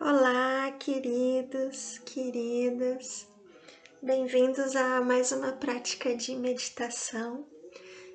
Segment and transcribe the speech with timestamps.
[0.00, 3.28] Olá, queridos, queridas,
[4.02, 7.46] bem-vindos a mais uma prática de meditação.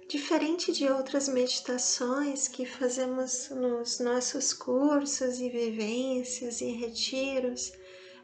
[0.10, 7.72] Diferente de outras meditações que fazemos nos nossos cursos e vivências e retiros,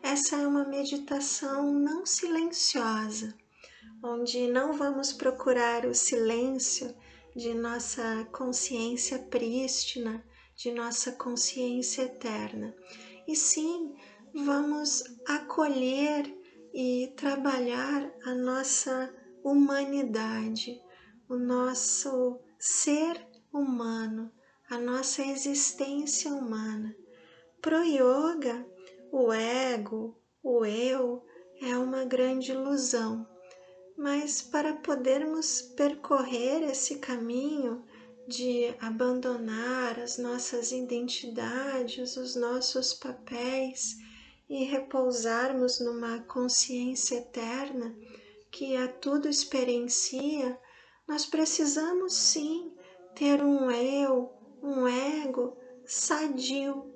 [0.03, 3.33] essa é uma meditação não silenciosa,
[4.03, 6.93] onde não vamos procurar o silêncio
[7.33, 10.21] de nossa consciência prístina
[10.55, 12.73] de nossa consciência eterna.
[13.27, 13.95] E sim,
[14.33, 16.31] vamos acolher
[16.73, 20.81] e trabalhar a nossa humanidade,
[21.29, 24.31] o nosso ser humano,
[24.69, 26.95] a nossa existência humana.
[27.61, 28.67] Pro yoga,
[29.11, 31.23] o ego, o eu
[31.61, 33.25] é uma grande ilusão,
[33.97, 37.84] mas para podermos percorrer esse caminho,
[38.27, 43.97] de abandonar as nossas identidades, os nossos papéis
[44.49, 47.95] e repousarmos numa consciência eterna
[48.51, 50.57] que a tudo experiencia,
[51.07, 52.73] nós precisamos sim
[53.13, 56.91] ter um eu, um ego sadio,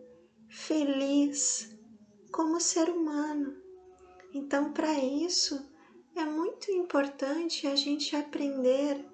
[0.48, 1.70] feliz,
[2.32, 3.56] como ser humano.
[4.34, 5.70] Então, para isso,
[6.16, 9.06] é muito importante a gente aprender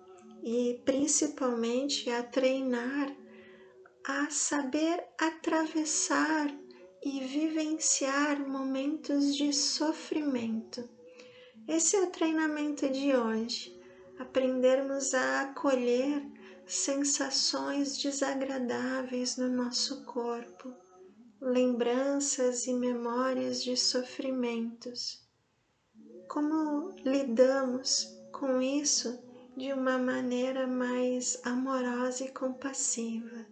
[0.46, 3.12] e principalmente a treinar
[4.08, 6.56] a saber atravessar
[7.04, 10.88] e vivenciar momentos de sofrimento.
[11.68, 13.76] Esse é o treinamento de hoje.
[14.20, 16.24] Aprendermos a acolher
[16.68, 20.72] sensações desagradáveis no nosso corpo,
[21.42, 25.28] lembranças e memórias de sofrimentos.
[26.30, 29.25] Como lidamos com isso
[29.56, 33.46] de uma maneira mais amorosa e compassiva.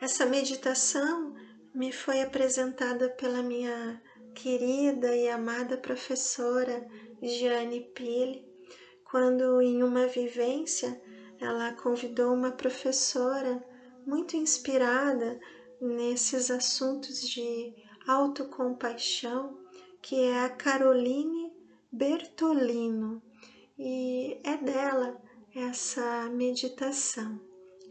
[0.00, 1.34] Essa meditação
[1.74, 4.00] me foi apresentada pela minha
[4.34, 6.88] querida e amada professora
[7.20, 8.48] Giane Pille,
[9.10, 11.00] quando em uma vivência
[11.40, 13.60] ela convidou uma professora
[14.06, 15.40] muito inspirada
[15.80, 17.74] nesses assuntos de
[18.06, 19.58] autocompaixão,
[20.00, 21.52] que é a Caroline
[21.90, 23.20] Bertolino
[24.62, 25.20] dela
[25.54, 27.40] essa meditação.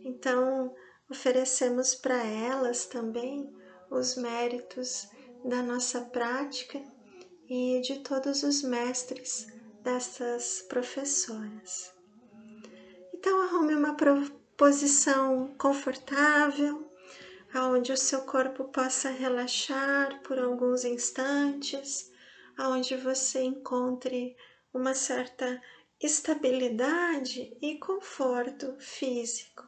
[0.03, 0.73] Então,
[1.09, 3.53] oferecemos para elas também
[3.89, 5.09] os méritos
[5.43, 6.81] da nossa prática
[7.49, 9.47] e de todos os mestres
[9.83, 11.93] dessas professoras.
[13.13, 13.97] Então, arrume uma
[14.55, 16.89] posição confortável,
[17.53, 22.11] aonde o seu corpo possa relaxar por alguns instantes,
[22.57, 24.35] aonde você encontre
[24.73, 25.61] uma certa
[26.01, 29.63] estabilidade e conforto físico.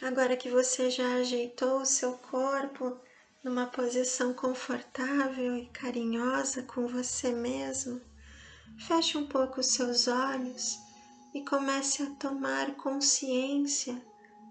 [0.00, 2.98] Agora que você já ajeitou o seu corpo
[3.44, 8.00] numa posição confortável e carinhosa com você mesmo,
[8.86, 10.78] feche um pouco os seus olhos
[11.34, 14.00] e comece a tomar consciência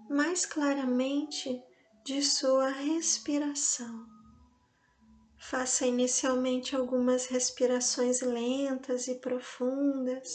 [0.08, 1.60] mais claramente
[2.08, 4.06] de sua respiração.
[5.36, 10.26] Faça inicialmente algumas respirações lentas e profundas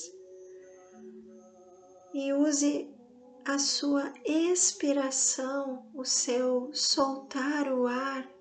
[2.14, 2.94] e use
[3.44, 8.32] a sua expiração, o seu soltar o ar,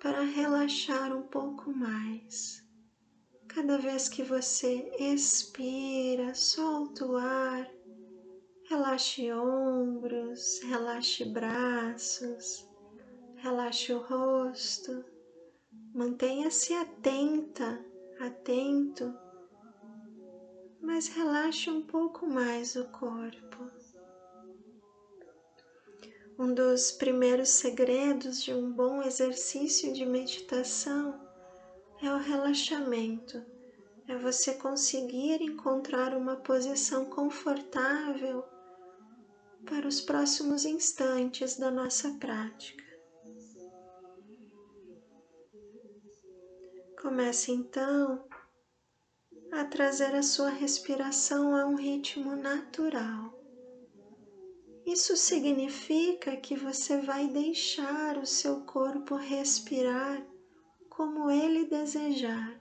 [0.00, 2.66] para relaxar um pouco mais.
[3.48, 7.70] Cada vez que você expira, solta o ar
[8.74, 12.68] Relaxe ombros, relaxe braços,
[13.36, 15.04] relaxe o rosto.
[15.94, 17.80] Mantenha-se atenta,
[18.18, 19.16] atento,
[20.82, 23.70] mas relaxe um pouco mais o corpo.
[26.36, 31.24] Um dos primeiros segredos de um bom exercício de meditação
[32.02, 33.40] é o relaxamento.
[34.08, 38.52] É você conseguir encontrar uma posição confortável
[39.64, 42.84] para os próximos instantes da nossa prática.
[47.00, 48.24] Comece então
[49.52, 53.32] a trazer a sua respiração a um ritmo natural.
[54.86, 60.26] Isso significa que você vai deixar o seu corpo respirar
[60.90, 62.60] como ele desejar.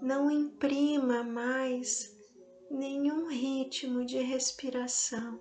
[0.00, 2.17] Não imprima mais
[2.70, 5.40] nenhum ritmo de respiração.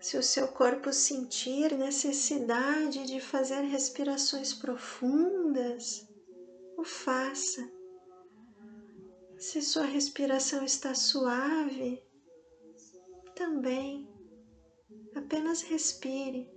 [0.00, 6.08] Se o seu corpo sentir necessidade de fazer respirações profundas,
[6.76, 7.70] o faça.
[9.38, 12.02] Se sua respiração está suave,
[13.34, 14.08] também
[15.14, 16.50] apenas respire,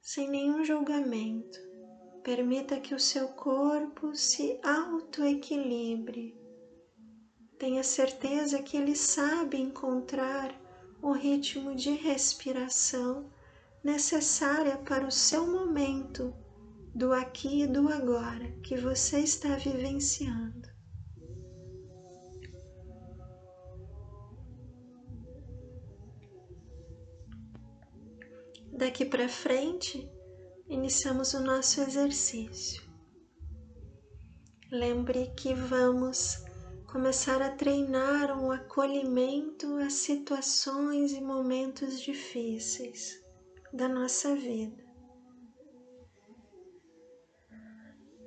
[0.00, 1.58] sem nenhum julgamento.
[2.22, 6.45] Permita que o seu corpo se autoequilibre.
[7.58, 10.54] Tenha certeza que ele sabe encontrar
[11.00, 13.30] o ritmo de respiração
[13.82, 16.34] necessária para o seu momento
[16.94, 20.68] do aqui e do agora que você está vivenciando.
[28.72, 30.10] Daqui para frente,
[30.68, 32.82] iniciamos o nosso exercício.
[34.70, 36.45] Lembre que vamos
[36.96, 43.22] começar a treinar um acolhimento a situações e momentos difíceis
[43.70, 44.82] da nossa vida.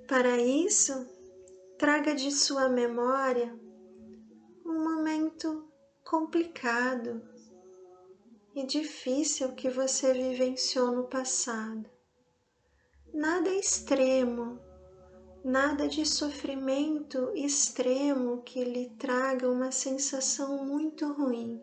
[0.07, 0.94] Para isso,
[1.80, 3.60] traga de sua memória
[4.63, 5.68] um momento
[6.04, 7.27] complicado
[8.54, 11.89] e difícil que você vivenciou no passado.
[13.12, 14.62] Nada extremo,
[15.44, 21.62] nada de sofrimento extremo que lhe traga uma sensação muito ruim.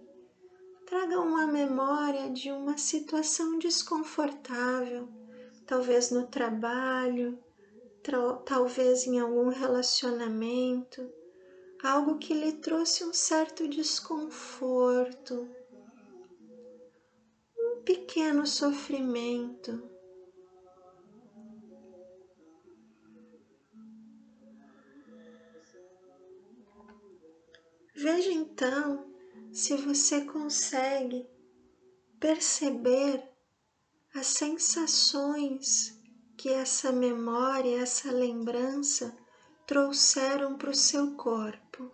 [0.86, 5.08] Traga uma memória de uma situação desconfortável,
[5.66, 7.38] talvez no trabalho,
[8.44, 11.10] talvez em algum relacionamento,
[11.82, 15.48] algo que lhe trouxe um certo desconforto,
[17.84, 19.95] pequeno sofrimento.
[27.98, 29.10] Veja então
[29.50, 31.26] se você consegue
[32.20, 33.26] perceber
[34.14, 35.98] as sensações
[36.36, 39.16] que essa memória, essa lembrança
[39.66, 41.90] trouxeram para o seu corpo.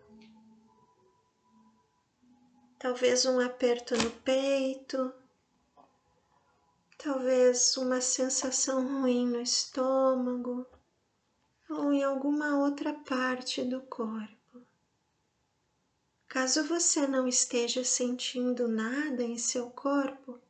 [2.81, 5.15] Talvez um aperto no peito,
[6.99, 10.67] talvez uma sensação ruim no estômago
[11.71, 14.42] ou em alguma outra parte do corpo.
[16.33, 20.41] Caso você não esteja sentindo nada em seu corpo,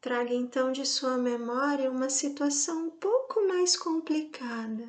[0.00, 4.88] traga então de sua memória uma situação um pouco mais complicada.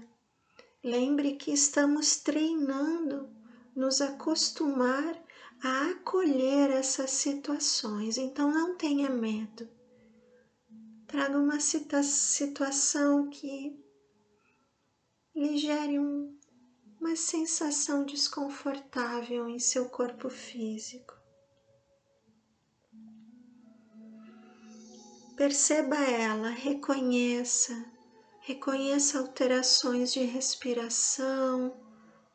[0.84, 3.28] Lembre que estamos treinando
[3.76, 5.20] nos acostumar
[5.64, 9.68] a acolher essas situações, então não tenha medo
[11.08, 13.74] traga uma situação que
[15.34, 16.37] lhe gere um,
[17.00, 21.16] uma sensação desconfortável em seu corpo físico.
[25.36, 27.86] Perceba ela, reconheça,
[28.42, 31.76] reconheça alterações de respiração,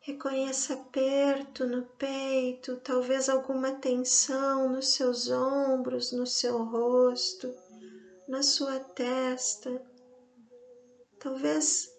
[0.00, 7.52] reconheça aperto no peito, talvez alguma tensão nos seus ombros, no seu rosto
[8.32, 9.82] na sua testa.
[11.18, 11.91] Talvez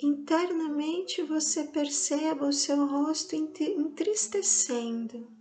[0.00, 5.34] internamente você perceba o seu rosto entristecendo.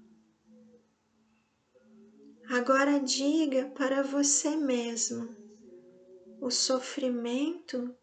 [2.50, 5.36] Agora diga para você mesmo:
[6.40, 7.94] o sofrimento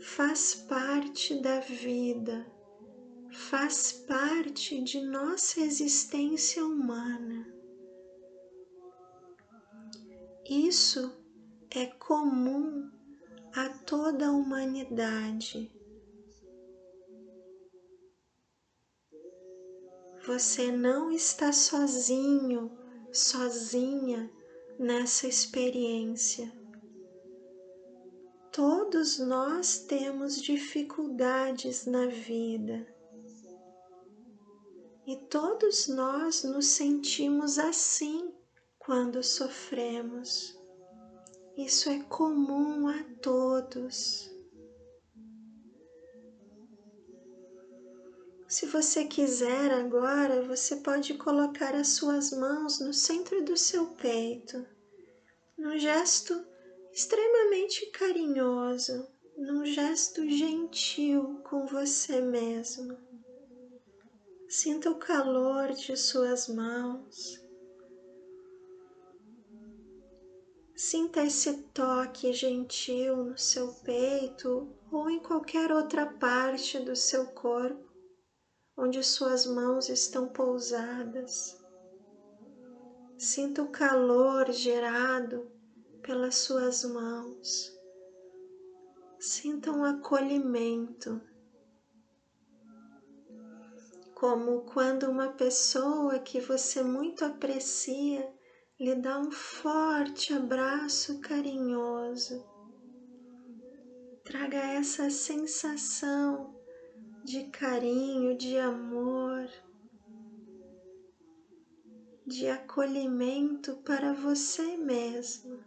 [0.00, 2.46] faz parte da vida,
[3.30, 7.52] faz parte de nossa existência humana.
[10.44, 11.16] Isso
[11.70, 12.90] é comum
[13.54, 15.73] a toda a humanidade.
[20.26, 22.72] Você não está sozinho,
[23.12, 24.30] sozinha
[24.78, 26.50] nessa experiência.
[28.50, 32.86] Todos nós temos dificuldades na vida
[35.06, 38.32] e todos nós nos sentimos assim
[38.78, 40.58] quando sofremos.
[41.54, 44.33] Isso é comum a todos.
[48.54, 54.64] Se você quiser agora, você pode colocar as suas mãos no centro do seu peito,
[55.58, 56.40] num gesto
[56.92, 62.96] extremamente carinhoso, num gesto gentil com você mesmo.
[64.48, 67.42] Sinta o calor de suas mãos
[70.76, 77.83] Sinta esse toque gentil no seu peito ou em qualquer outra parte do seu corpo
[78.76, 81.56] onde suas mãos estão pousadas.
[83.16, 85.50] Sinta o calor gerado
[86.02, 87.72] pelas suas mãos.
[89.18, 91.20] Sinta um acolhimento.
[94.24, 98.26] como quando uma pessoa que você muito aprecia
[98.80, 102.42] lhe dá um forte abraço carinhoso.
[104.24, 106.53] Traga essa sensação
[107.24, 109.48] de carinho, de amor,
[112.26, 115.58] de acolhimento para você mesmo.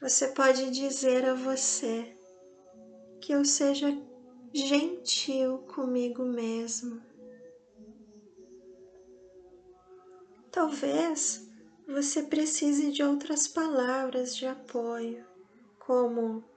[0.00, 2.16] Você pode dizer a você
[3.20, 3.88] que eu seja
[4.54, 7.02] gentil comigo mesmo.
[10.52, 11.44] Talvez
[11.88, 15.24] você precise de outras palavras de apoio,
[15.80, 16.49] como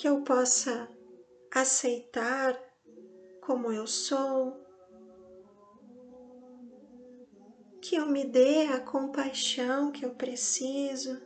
[0.00, 0.88] que eu possa
[1.52, 2.58] aceitar
[3.42, 4.58] como eu sou,
[7.82, 11.20] que eu me dê a compaixão que eu preciso,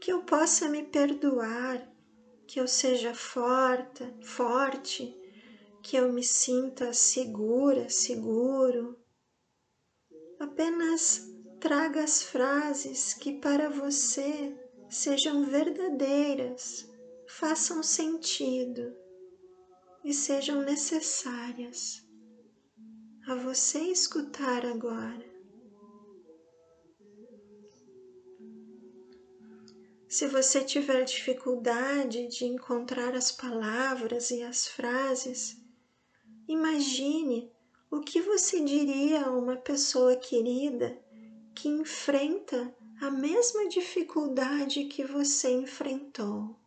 [0.00, 1.88] que eu possa me perdoar,
[2.48, 5.16] que eu seja forte, forte,
[5.84, 8.98] que eu me sinta segura, seguro.
[10.40, 14.52] Apenas traga as frases que para você
[14.90, 16.90] sejam verdadeiras,
[17.42, 18.94] façam sentido
[20.04, 22.06] e sejam necessárias
[23.26, 25.28] a você escutar agora.
[30.08, 35.60] Se você tiver dificuldade de encontrar as palavras e as frases,
[36.46, 37.50] imagine
[37.90, 40.96] o que você diria a uma pessoa querida
[41.56, 46.61] que enfrenta a mesma dificuldade que você enfrentou,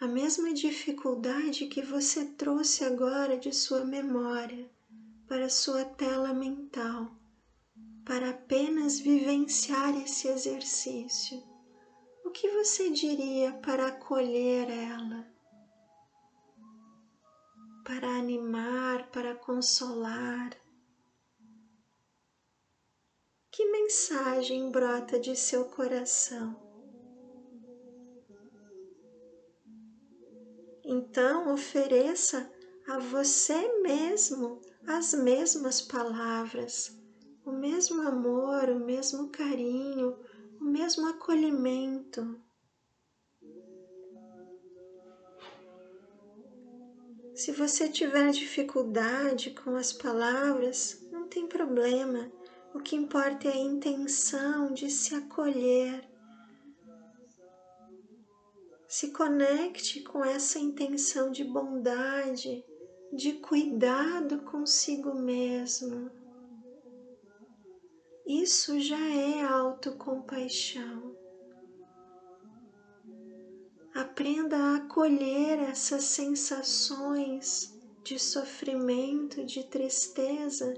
[0.00, 4.70] a mesma dificuldade que você trouxe agora de sua memória
[5.26, 7.10] para sua tela mental,
[8.04, 11.56] para apenas vivenciar esse exercício
[12.26, 15.24] o que você diria para acolher ela?
[17.84, 20.50] Para animar, para consolar?
[23.48, 26.65] Que mensagem brota de seu coração?
[30.96, 32.50] Então ofereça
[32.88, 36.98] a você mesmo as mesmas palavras,
[37.44, 40.18] o mesmo amor, o mesmo carinho,
[40.58, 42.40] o mesmo acolhimento.
[47.34, 52.32] Se você tiver dificuldade com as palavras, não tem problema.
[52.74, 56.15] O que importa é a intenção de se acolher.
[58.98, 62.64] Se conecte com essa intenção de bondade,
[63.12, 66.10] de cuidado consigo mesmo.
[68.26, 71.14] Isso já é autocompaixão.
[73.94, 80.72] Aprenda a acolher essas sensações de sofrimento, de tristeza,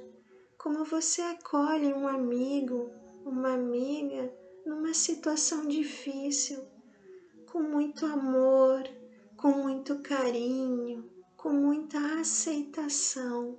[0.58, 2.90] como você acolhe um amigo,
[3.24, 4.34] uma amiga
[4.66, 6.77] numa situação difícil,
[7.58, 8.88] com muito amor,
[9.36, 13.58] com muito carinho, com muita aceitação,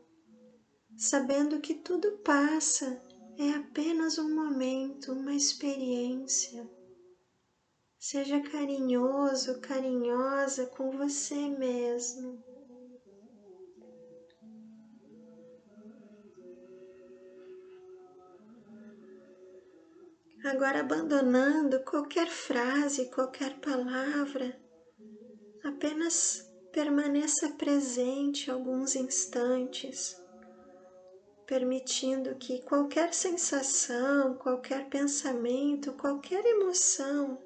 [0.95, 2.97] sabendo que tudo passa
[3.37, 6.65] é apenas um momento, uma experiência.
[7.99, 12.48] Seja carinhoso, carinhosa com você mesmo.
[20.49, 24.59] Agora, abandonando qualquer frase, qualquer palavra,
[25.63, 30.19] apenas permaneça presente alguns instantes
[31.45, 37.39] permitindo que qualquer sensação, qualquer pensamento, qualquer emoção,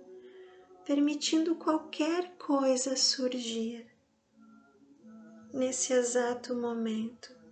[0.86, 3.86] permitindo qualquer coisa surgir
[5.54, 7.43] nesse exato momento.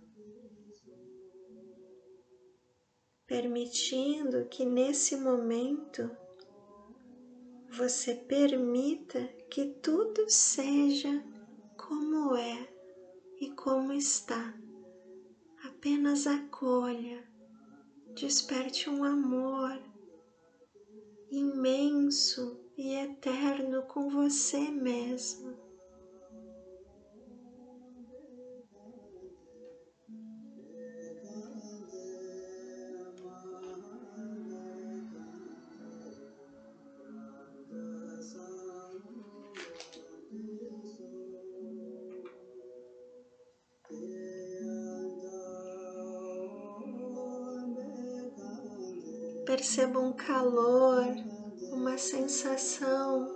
[3.32, 6.10] Permitindo que nesse momento
[7.70, 11.24] você permita que tudo seja
[11.74, 12.68] como é
[13.40, 14.54] e como está
[15.64, 17.26] apenas acolha,
[18.14, 19.80] desperte um amor
[21.30, 25.61] imenso e eterno com você mesmo.
[50.42, 51.06] Calor,
[51.70, 53.32] uma sensação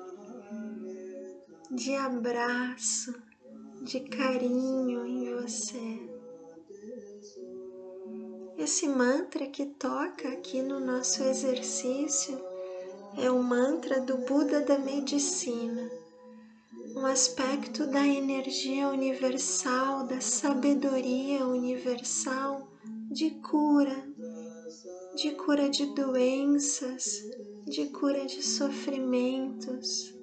[1.71, 3.15] de abraço,
[3.83, 6.01] de carinho em você.
[8.59, 12.37] Esse mantra que toca aqui no nosso exercício
[13.17, 15.89] é o mantra do Buda da medicina,
[16.97, 22.67] um aspecto da energia universal, da sabedoria universal
[23.13, 24.06] de cura,
[25.17, 27.23] de cura de doenças,
[27.65, 30.15] de cura de sofrimentos.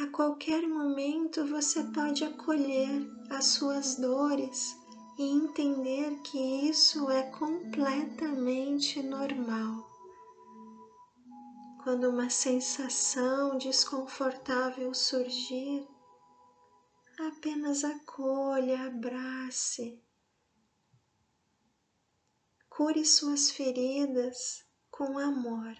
[0.00, 4.76] A qualquer momento você pode acolher as suas dores
[5.16, 9.88] e entender que isso é completamente normal.
[11.84, 15.86] Quando uma sensação desconfortável surgir,
[17.20, 20.02] apenas acolha, abrace
[22.76, 25.76] Cure suas feridas com amor.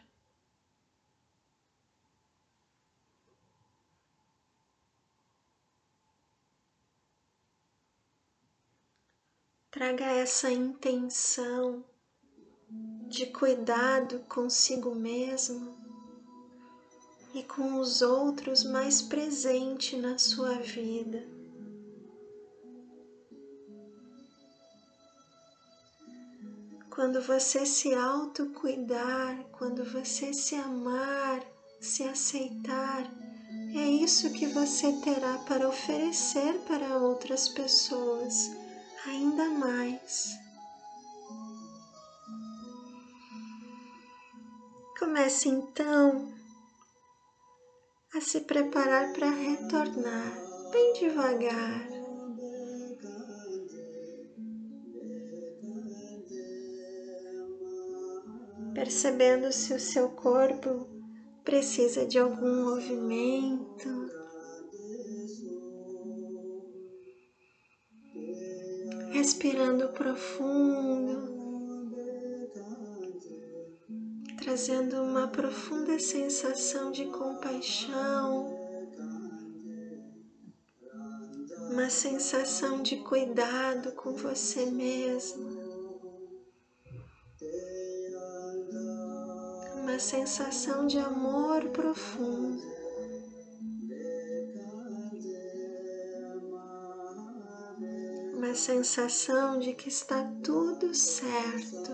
[9.73, 11.85] Traga essa intenção
[13.09, 15.77] de cuidado consigo mesmo
[17.35, 21.34] e com os outros mais presente na sua vida.
[26.95, 31.45] Quando você se autocuidar, quando você se amar,
[31.81, 33.03] se aceitar,
[33.75, 38.49] é isso que você terá para oferecer para outras pessoas,
[39.07, 40.39] ainda mais.
[44.97, 46.33] Comece então
[48.15, 50.33] a se preparar para retornar
[50.71, 51.94] bem devagar
[58.85, 60.87] percebendo se o seu corpo
[61.43, 63.89] precisa de algum movimento.
[69.11, 71.33] Respirando profundo,
[74.43, 78.55] trazendo uma profunda sensação de compaixão,
[81.71, 85.64] uma sensação de cuidado com você mesmo.
[90.05, 92.63] Sensação de amor profundo.
[98.35, 101.91] Uma sensação de que está tudo certo.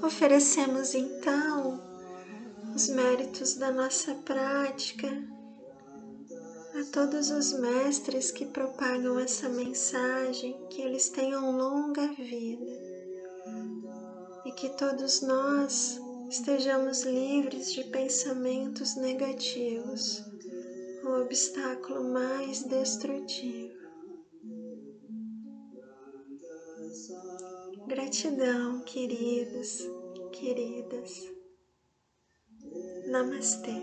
[0.00, 1.91] Oferecemos então
[2.74, 5.08] os méritos da nossa prática,
[6.74, 12.92] a todos os mestres que propagam essa mensagem, que eles tenham longa vida
[14.46, 20.24] e que todos nós estejamos livres de pensamentos negativos,
[21.04, 23.82] o obstáculo mais destrutivo.
[27.86, 29.78] Gratidão, queridos,
[30.32, 31.31] queridas.
[33.12, 33.74] नमस्ते।